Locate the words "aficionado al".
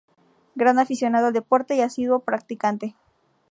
0.79-1.33